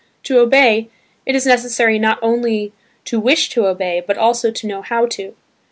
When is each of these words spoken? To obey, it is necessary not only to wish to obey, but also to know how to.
To 0.23 0.39
obey, 0.39 0.89
it 1.27 1.35
is 1.35 1.45
necessary 1.45 1.99
not 1.99 2.17
only 2.23 2.73
to 3.05 3.19
wish 3.19 3.49
to 3.49 3.67
obey, 3.67 4.01
but 4.03 4.17
also 4.17 4.49
to 4.49 4.65
know 4.65 4.81
how 4.81 5.05
to. 5.05 5.35